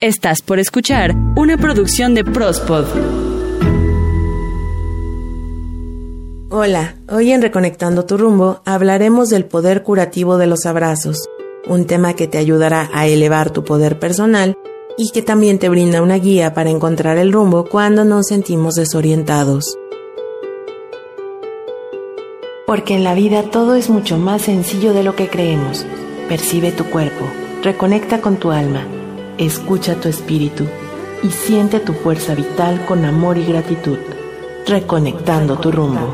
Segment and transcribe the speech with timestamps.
[0.00, 2.84] Estás por escuchar una producción de Prospod.
[6.50, 11.28] Hola, hoy en Reconectando tu rumbo hablaremos del poder curativo de los abrazos,
[11.66, 14.56] un tema que te ayudará a elevar tu poder personal
[14.96, 19.76] y que también te brinda una guía para encontrar el rumbo cuando nos sentimos desorientados.
[22.68, 25.84] Porque en la vida todo es mucho más sencillo de lo que creemos.
[26.28, 27.26] Percibe tu cuerpo,
[27.64, 28.86] reconecta con tu alma
[29.38, 30.64] Escucha tu espíritu
[31.22, 33.98] y siente tu fuerza vital con amor y gratitud,
[34.66, 36.12] reconectando tu rumbo.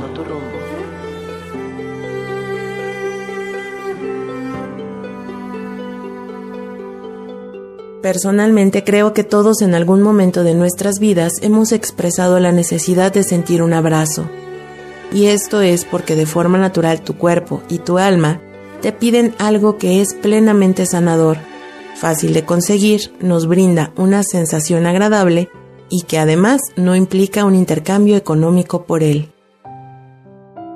[8.03, 13.23] Personalmente creo que todos en algún momento de nuestras vidas hemos expresado la necesidad de
[13.23, 14.29] sentir un abrazo.
[15.15, 18.43] Y esto es porque de forma natural tu cuerpo y tu alma
[18.83, 21.39] te piden algo que es plenamente sanador
[21.95, 25.49] fácil de conseguir, nos brinda una sensación agradable
[25.91, 29.33] y que además no implica un intercambio económico por él.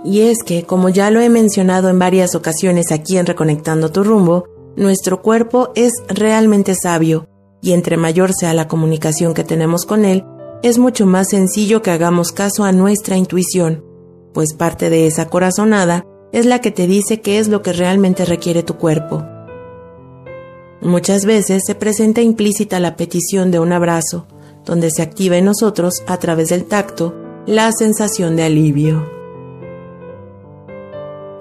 [0.04, 4.04] Y es que, como ya lo he mencionado en varias ocasiones aquí en Reconectando tu
[4.04, 4.44] rumbo,
[4.76, 7.26] nuestro cuerpo es realmente sabio
[7.60, 10.24] y entre mayor sea la comunicación que tenemos con él,
[10.62, 13.84] es mucho más sencillo que hagamos caso a nuestra intuición,
[14.32, 18.24] pues parte de esa corazonada es la que te dice qué es lo que realmente
[18.24, 19.24] requiere tu cuerpo.
[20.80, 24.26] Muchas veces se presenta implícita la petición de un abrazo,
[24.64, 27.14] donde se activa en nosotros, a través del tacto,
[27.46, 29.10] la sensación de alivio.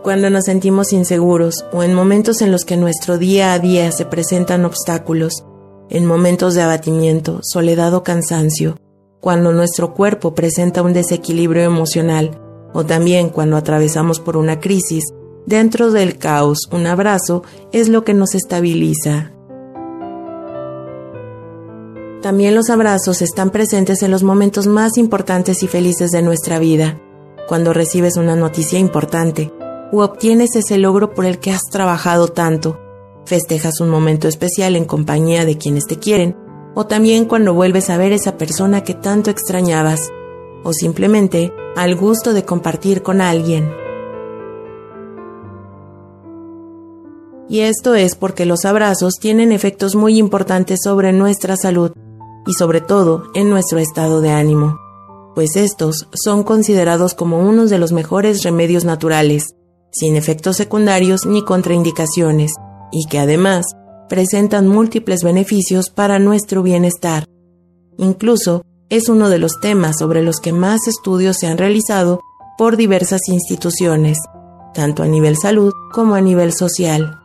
[0.01, 4.05] Cuando nos sentimos inseguros o en momentos en los que nuestro día a día se
[4.05, 5.45] presentan obstáculos,
[5.89, 8.77] en momentos de abatimiento, soledad o cansancio,
[9.19, 12.41] cuando nuestro cuerpo presenta un desequilibrio emocional
[12.73, 15.03] o también cuando atravesamos por una crisis,
[15.47, 19.31] Dentro del caos, un abrazo es lo que nos estabiliza.
[22.21, 26.99] También los abrazos están presentes en los momentos más importantes y felices de nuestra vida,
[27.47, 29.53] cuando recibes una noticia importante
[29.93, 32.77] o obtienes ese logro por el que has trabajado tanto,
[33.23, 36.35] festejas un momento especial en compañía de quienes te quieren,
[36.75, 40.11] o también cuando vuelves a ver esa persona que tanto extrañabas,
[40.65, 43.86] o simplemente al gusto de compartir con alguien.
[47.49, 51.91] Y esto es porque los abrazos tienen efectos muy importantes sobre nuestra salud
[52.45, 54.79] y sobre todo en nuestro estado de ánimo,
[55.35, 59.45] pues estos son considerados como unos de los mejores remedios naturales,
[59.91, 62.51] sin efectos secundarios ni contraindicaciones,
[62.91, 63.65] y que además
[64.09, 67.25] presentan múltiples beneficios para nuestro bienestar.
[67.97, 72.21] Incluso es uno de los temas sobre los que más estudios se han realizado
[72.57, 74.17] por diversas instituciones,
[74.73, 77.19] tanto a nivel salud como a nivel social.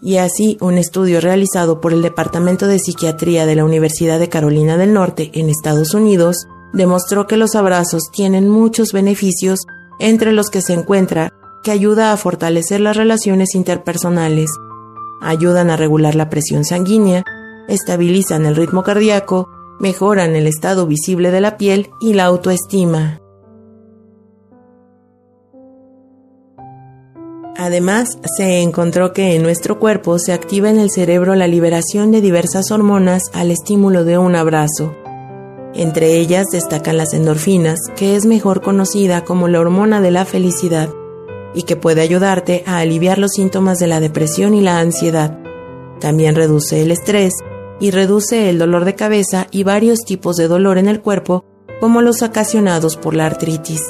[0.00, 4.76] Y así, un estudio realizado por el Departamento de Psiquiatría de la Universidad de Carolina
[4.76, 9.60] del Norte en Estados Unidos demostró que los abrazos tienen muchos beneficios,
[9.98, 11.32] entre los que se encuentra
[11.64, 14.50] que ayuda a fortalecer las relaciones interpersonales,
[15.20, 17.24] ayudan a regular la presión sanguínea,
[17.68, 19.48] estabilizan el ritmo cardíaco,
[19.80, 23.20] mejoran el estado visible de la piel y la autoestima.
[27.60, 32.20] Además, se encontró que en nuestro cuerpo se activa en el cerebro la liberación de
[32.20, 34.94] diversas hormonas al estímulo de un abrazo.
[35.74, 40.88] Entre ellas destacan las endorfinas, que es mejor conocida como la hormona de la felicidad,
[41.52, 45.36] y que puede ayudarte a aliviar los síntomas de la depresión y la ansiedad.
[45.98, 47.32] También reduce el estrés
[47.80, 51.44] y reduce el dolor de cabeza y varios tipos de dolor en el cuerpo,
[51.80, 53.82] como los ocasionados por la artritis.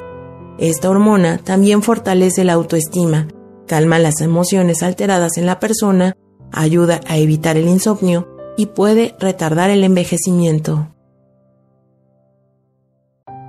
[0.56, 3.28] Esta hormona también fortalece la autoestima,
[3.68, 6.16] calma las emociones alteradas en la persona,
[6.50, 10.88] ayuda a evitar el insomnio y puede retardar el envejecimiento.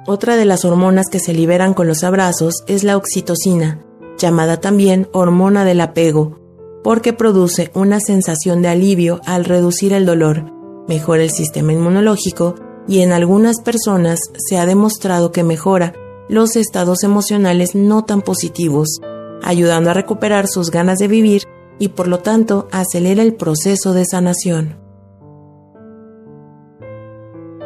[0.06, 3.84] Otra de las hormonas que se liberan con los abrazos es la oxitocina,
[4.20, 6.40] llamada también hormona del apego,
[6.84, 10.52] porque produce una sensación de alivio al reducir el dolor,
[10.88, 12.56] mejora el sistema inmunológico
[12.88, 15.94] y en algunas personas se ha demostrado que mejora
[16.28, 19.00] los estados emocionales no tan positivos,
[19.44, 21.44] ayudando a recuperar sus ganas de vivir
[21.80, 24.78] y por lo tanto acelera el proceso de sanación.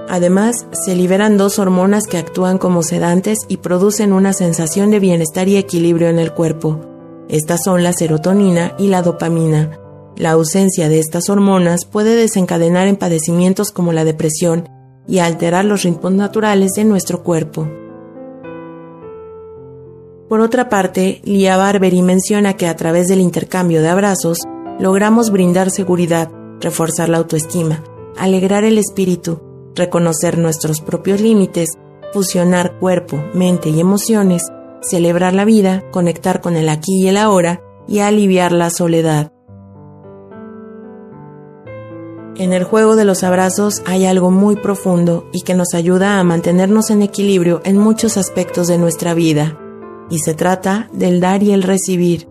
[0.10, 5.48] Además, se liberan dos hormonas que actúan como sedantes y producen una sensación de bienestar
[5.48, 6.82] y equilibrio en el cuerpo.
[7.30, 9.80] Estas son la serotonina y la dopamina.
[10.16, 14.70] La ausencia de estas hormonas puede desencadenar en padecimientos como la depresión
[15.08, 17.68] y alterar los ritmos naturales de nuestro cuerpo.
[20.30, 24.40] Por otra parte, Lia Barberi menciona que a través del intercambio de abrazos
[24.80, 27.84] logramos brindar seguridad, reforzar la autoestima,
[28.18, 29.42] alegrar el espíritu,
[29.76, 31.70] reconocer nuestros propios límites,
[32.14, 34.44] fusionar cuerpo, mente y emociones,
[34.82, 39.32] celebrar la vida, conectar con el aquí y el ahora y aliviar la soledad.
[42.36, 46.24] En el juego de los abrazos hay algo muy profundo y que nos ayuda a
[46.24, 49.60] mantenernos en equilibrio en muchos aspectos de nuestra vida,
[50.10, 52.28] y se trata del dar y el recibir.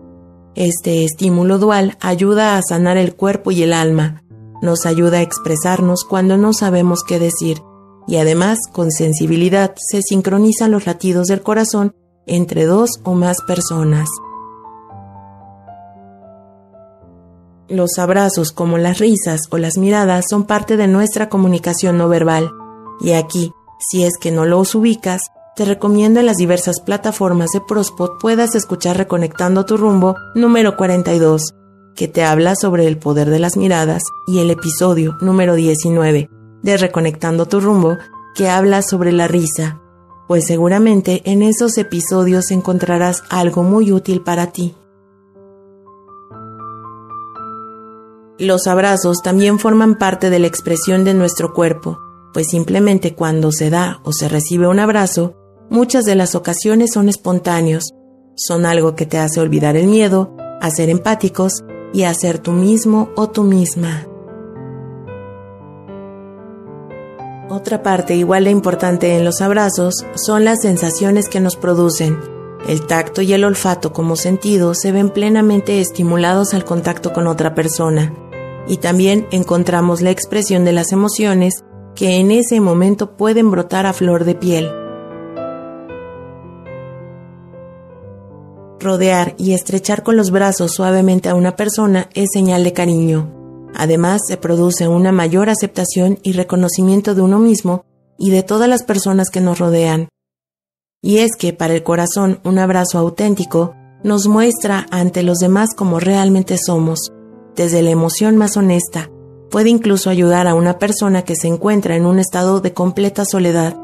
[0.55, 4.23] Este estímulo dual ayuda a sanar el cuerpo y el alma,
[4.61, 7.61] nos ayuda a expresarnos cuando no sabemos qué decir,
[8.07, 11.95] y además con sensibilidad se sincronizan los latidos del corazón
[12.27, 14.07] entre dos o más personas.
[17.67, 22.51] Los abrazos como las risas o las miradas son parte de nuestra comunicación no verbal.
[23.01, 25.21] Y aquí, si es que no los ubicas,
[25.55, 31.53] te recomiendo en las diversas plataformas de Prospot puedas escuchar Reconectando tu rumbo número 42,
[31.95, 36.29] que te habla sobre el poder de las miradas, y el episodio número 19
[36.63, 37.97] de Reconectando tu rumbo,
[38.35, 39.79] que habla sobre la risa,
[40.27, 44.75] pues seguramente en esos episodios encontrarás algo muy útil para ti.
[48.39, 51.99] Los abrazos también forman parte de la expresión de nuestro cuerpo,
[52.33, 55.35] pues simplemente cuando se da o se recibe un abrazo,
[55.73, 57.95] muchas de las ocasiones son espontáneos,
[58.35, 62.51] son algo que te hace olvidar el miedo, a ser empáticos y a ser tú
[62.51, 64.07] mismo o tú misma.
[67.49, 72.19] Otra parte igual de importante en los abrazos son las sensaciones que nos producen.
[72.67, 77.55] El tacto y el olfato como sentido se ven plenamente estimulados al contacto con otra
[77.55, 78.13] persona
[78.67, 81.63] y también encontramos la expresión de las emociones
[81.95, 84.82] que en ese momento pueden brotar a flor de piel.
[88.83, 93.31] Rodear y estrechar con los brazos suavemente a una persona es señal de cariño.
[93.73, 97.85] Además, se produce una mayor aceptación y reconocimiento de uno mismo
[98.19, 100.09] y de todas las personas que nos rodean.
[101.01, 106.01] Y es que para el corazón un abrazo auténtico nos muestra ante los demás como
[106.01, 107.13] realmente somos,
[107.55, 109.09] desde la emoción más honesta,
[109.49, 113.79] puede incluso ayudar a una persona que se encuentra en un estado de completa soledad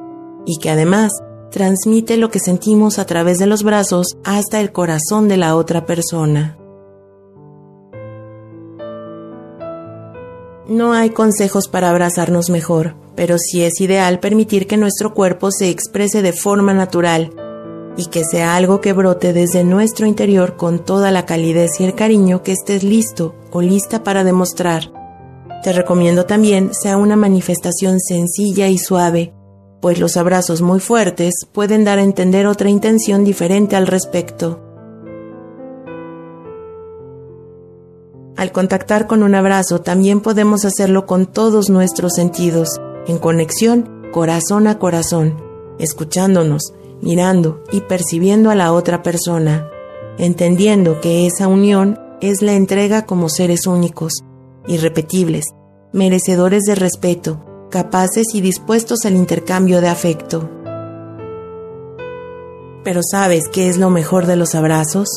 [0.45, 1.13] y que además
[1.51, 5.85] transmite lo que sentimos a través de los brazos hasta el corazón de la otra
[5.85, 6.57] persona.
[10.67, 15.69] No hay consejos para abrazarnos mejor, pero sí es ideal permitir que nuestro cuerpo se
[15.69, 17.33] exprese de forma natural
[17.97, 21.95] y que sea algo que brote desde nuestro interior con toda la calidez y el
[21.95, 24.91] cariño que estés listo o lista para demostrar.
[25.63, 29.33] Te recomiendo también sea una manifestación sencilla y suave,
[29.81, 34.61] pues los abrazos muy fuertes pueden dar a entender otra intención diferente al respecto.
[38.35, 42.69] Al contactar con un abrazo también podemos hacerlo con todos nuestros sentidos,
[43.07, 45.37] en conexión corazón a corazón,
[45.77, 49.69] escuchándonos, mirando y percibiendo a la otra persona,
[50.17, 54.13] entendiendo que esa unión es la entrega como seres únicos,
[54.67, 55.45] irrepetibles,
[55.93, 60.49] merecedores de respeto, capaces y dispuestos al intercambio de afecto.
[62.83, 65.07] Pero ¿sabes qué es lo mejor de los abrazos?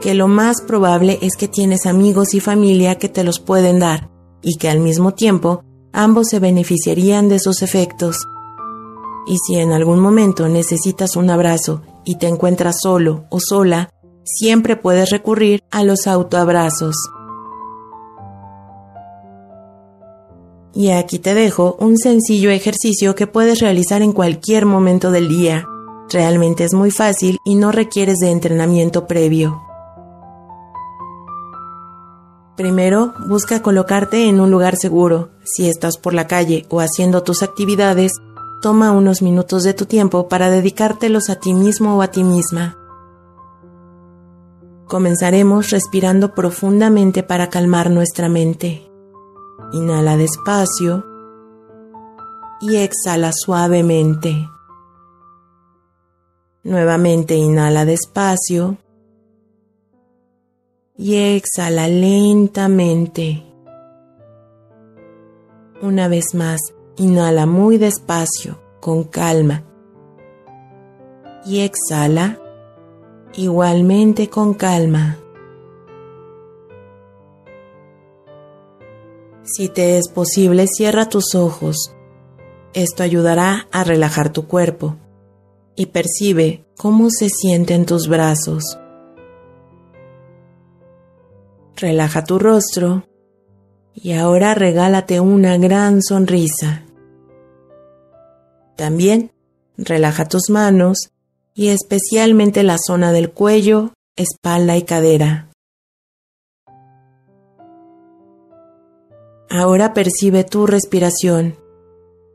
[0.00, 4.10] Que lo más probable es que tienes amigos y familia que te los pueden dar
[4.42, 5.62] y que al mismo tiempo
[5.92, 8.26] ambos se beneficiarían de sus efectos
[9.26, 13.90] y si en algún momento necesitas un abrazo y te encuentras solo o sola,
[14.24, 16.94] siempre puedes recurrir a los autoabrazos.
[20.74, 25.66] Y aquí te dejo un sencillo ejercicio que puedes realizar en cualquier momento del día.
[26.10, 29.62] Realmente es muy fácil y no requieres de entrenamiento previo.
[32.56, 35.30] Primero, busca colocarte en un lugar seguro.
[35.44, 38.12] Si estás por la calle o haciendo tus actividades,
[38.64, 42.78] Toma unos minutos de tu tiempo para dedicártelos a ti mismo o a ti misma.
[44.86, 48.90] Comenzaremos respirando profundamente para calmar nuestra mente.
[49.72, 51.04] Inhala despacio
[52.60, 54.48] y exhala suavemente.
[56.62, 58.78] Nuevamente inhala despacio
[60.96, 63.44] y exhala lentamente.
[65.82, 66.60] Una vez más,
[66.96, 69.64] Inhala muy despacio, con calma.
[71.44, 72.38] Y exhala
[73.34, 75.18] igualmente con calma.
[79.44, 81.94] Si te es posible, cierra tus ojos.
[82.72, 84.96] Esto ayudará a relajar tu cuerpo
[85.76, 88.78] y percibe cómo se sienten tus brazos.
[91.76, 93.04] Relaja tu rostro
[93.94, 96.82] Y ahora regálate una gran sonrisa.
[98.76, 99.30] También
[99.76, 101.10] relaja tus manos
[101.54, 105.53] y especialmente la zona del cuello, espalda y cadera.
[109.56, 111.54] Ahora percibe tu respiración,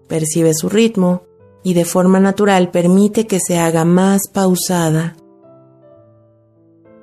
[0.07, 1.23] percibe su ritmo
[1.63, 5.17] y de forma natural permite que se haga más pausada.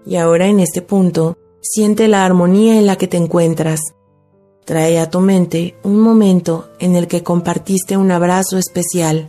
[0.06, 3.78] Y ahora en este punto, siente la armonía en la que te encuentras.
[4.64, 9.28] Trae a tu mente un momento en el que compartiste un abrazo especial.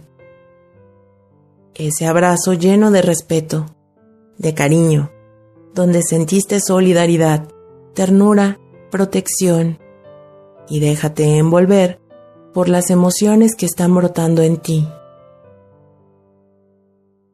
[1.76, 3.66] Ese abrazo lleno de respeto,
[4.38, 5.12] de cariño,
[5.74, 7.50] donde sentiste solidaridad,
[7.94, 8.58] ternura,
[8.90, 9.80] protección
[10.70, 12.00] y déjate envolver
[12.54, 14.88] por las emociones que están brotando en ti.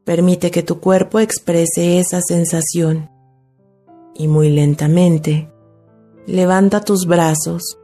[0.04, 3.10] Permite que tu cuerpo exprese esa sensación
[4.16, 5.50] y muy lentamente
[6.26, 7.78] levanta tus brazos,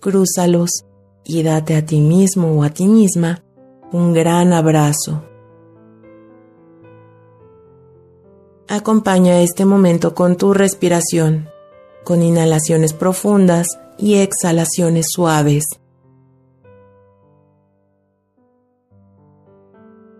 [0.00, 0.84] crúzalos
[1.24, 3.42] y date a ti mismo o a ti misma
[3.92, 5.22] un gran abrazo.
[8.68, 11.48] Acompaña este momento con tu respiración,
[12.04, 15.62] con inhalaciones profundas y exhalaciones suaves.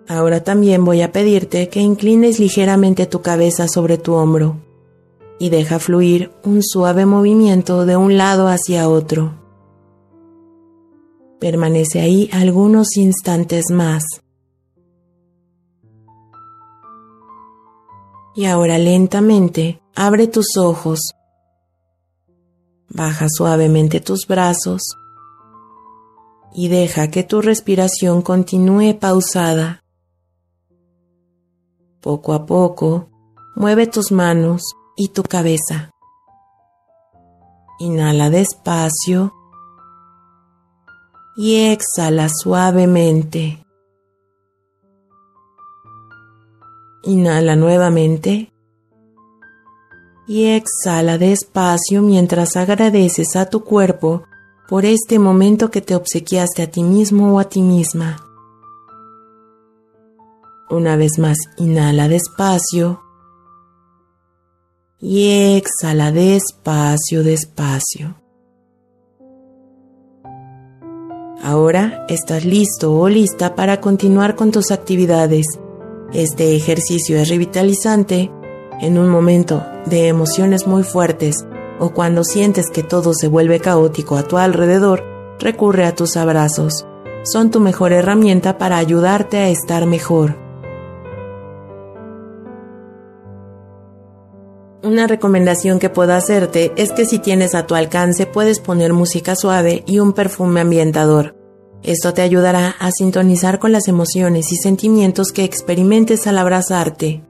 [0.07, 4.61] Ahora también voy a pedirte que inclines ligeramente tu cabeza sobre tu hombro
[5.41, 9.35] y deja fluir un suave movimiento de un lado hacia otro.
[11.41, 14.05] Permanece ahí algunos instantes más.
[18.37, 21.01] Y ahora lentamente abre tus ojos
[22.95, 24.83] Baja suavemente tus brazos
[26.55, 29.83] y deja que tu respiración continúe pausada.
[32.03, 33.09] Poco a poco,
[33.57, 34.63] mueve tus manos
[34.95, 35.91] y tu cabeza.
[37.79, 39.33] Inhala despacio
[41.35, 43.65] y exhala suavemente.
[47.05, 48.52] Inhala nuevamente
[50.27, 54.23] y exhala despacio mientras agradeces a tu cuerpo
[54.69, 58.25] por este momento que te obsequiaste a ti mismo o a ti misma.
[60.71, 63.03] Una vez más, inhala despacio
[64.99, 68.17] y exhala despacio, despacio.
[71.43, 75.45] Ahora estás listo o lista para continuar con tus actividades.
[76.13, 78.31] Este ejercicio es revitalizante
[78.81, 81.47] en un momento de emociones muy fuertes
[81.79, 85.03] o cuando sientes que todo se vuelve caótico a tu alrededor,
[85.39, 86.87] recurre a tus abrazos.
[87.25, 90.37] Son tu mejor herramienta para ayudarte a estar mejor.
[94.85, 99.37] Una recomendación que puedo hacerte es que si tienes a tu alcance puedes poner música
[99.37, 101.37] suave y un perfume ambientador.
[101.85, 107.23] Esto te ayudará a sintonizar con las emociones y sentimientos que experimentes al abrazarte.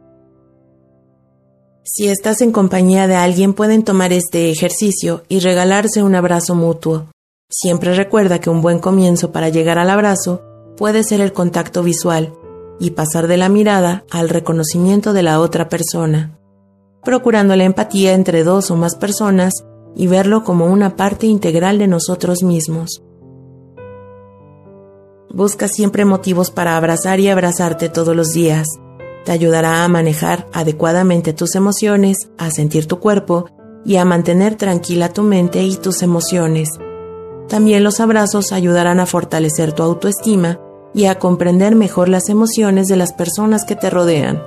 [1.85, 7.07] Si estás en compañía de alguien pueden tomar este ejercicio y regalarse un abrazo mutuo.
[7.51, 10.43] Siempre recuerda que un buen comienzo para llegar al abrazo
[10.77, 12.35] puede ser el contacto visual
[12.79, 16.39] y pasar de la mirada al reconocimiento de la otra persona,
[17.03, 19.53] procurando la empatía entre dos o más personas
[19.97, 23.03] y verlo como una parte integral de nosotros mismos.
[25.31, 28.69] Busca siempre motivos para abrazar y abrazarte todos los días
[29.25, 33.47] te ayudará a manejar adecuadamente tus emociones, a sentir tu cuerpo
[33.85, 36.69] y a mantener tranquila tu mente y tus emociones.
[37.49, 40.61] También los abrazos ayudarán a fortalecer tu autoestima
[40.95, 44.43] y a comprender mejor las emociones de las personas que te rodean.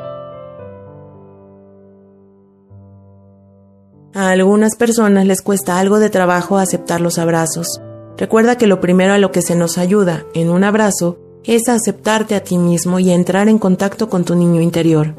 [4.13, 7.81] A algunas personas les cuesta algo de trabajo aceptar los abrazos.
[8.17, 12.35] Recuerda que lo primero a lo que se nos ayuda en un abrazo es aceptarte
[12.35, 15.15] a ti mismo y entrar en contacto con tu niño interior.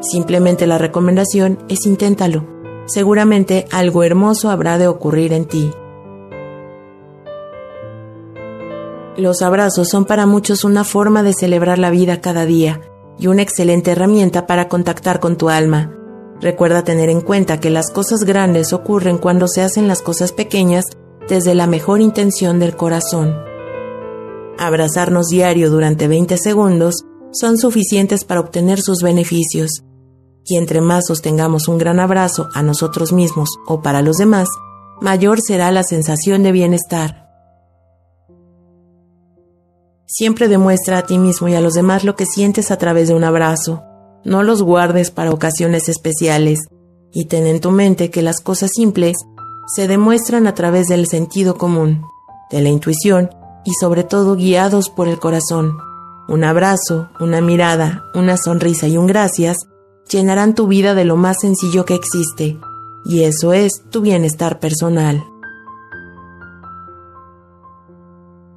[0.00, 2.46] Simplemente la recomendación es inténtalo.
[2.86, 5.70] Seguramente algo hermoso habrá de ocurrir en ti.
[9.16, 12.80] Los abrazos son para muchos una forma de celebrar la vida cada día
[13.18, 15.92] y una excelente herramienta para contactar con tu alma.
[16.40, 20.84] Recuerda tener en cuenta que las cosas grandes ocurren cuando se hacen las cosas pequeñas
[21.28, 23.45] desde la mejor intención del corazón
[24.58, 29.82] abrazarnos diario durante 20 segundos son suficientes para obtener sus beneficios.
[30.44, 34.48] Y entre más sostengamos un gran abrazo a nosotros mismos o para los demás,
[35.00, 37.26] mayor será la sensación de bienestar.
[40.06, 43.14] Siempre demuestra a ti mismo y a los demás lo que sientes a través de
[43.14, 43.82] un abrazo.
[44.24, 46.60] No los guardes para ocasiones especiales
[47.12, 49.16] y ten en tu mente que las cosas simples
[49.74, 52.02] se demuestran a través del sentido común,
[52.50, 53.30] de la intuición
[53.66, 55.76] y sobre todo guiados por el corazón.
[56.28, 59.58] Un abrazo, una mirada, una sonrisa y un gracias
[60.08, 62.58] llenarán tu vida de lo más sencillo que existe,
[63.04, 65.24] y eso es tu bienestar personal.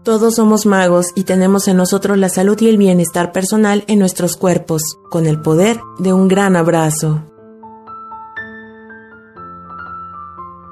[0.04, 4.38] Todos somos magos y tenemos en nosotros la salud y el bienestar personal en nuestros
[4.38, 7.29] cuerpos, con el poder de un gran abrazo.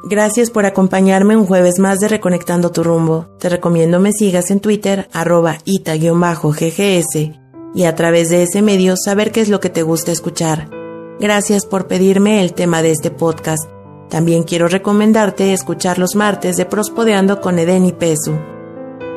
[0.10, 3.28] Gracias por acompañarme un jueves más de Reconectando tu rumbo.
[3.40, 7.34] Te recomiendo me sigas en Twitter, arroba ita-ggs,
[7.76, 10.70] y a través de ese medio saber qué es lo que te gusta escuchar.
[11.20, 13.70] Gracias por pedirme el tema de este podcast.
[14.10, 18.40] También quiero recomendarte escuchar los martes de Prospodeando con Eden y Pesu.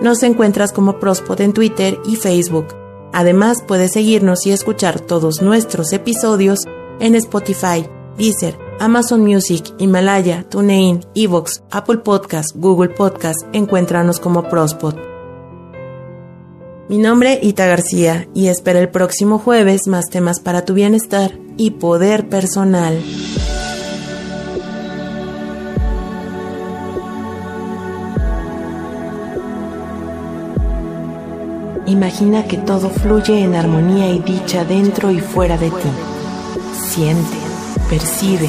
[0.03, 2.67] Nos encuentras como Prospod en Twitter y Facebook.
[3.13, 6.59] Además, puedes seguirnos y escuchar todos nuestros episodios
[6.99, 13.39] en Spotify, Deezer, Amazon Music, Himalaya, TuneIn, Evox, Apple Podcast, Google Podcast.
[13.53, 14.95] Encuéntranos como Prospod.
[16.89, 21.33] Mi nombre es Ita García y espero el próximo jueves más temas para tu bienestar
[21.59, 22.99] y poder personal.
[31.85, 35.91] Imagina que todo fluye en armonía y dicha dentro y fuera de ti.
[36.89, 37.37] Siente,
[37.91, 38.49] percibe,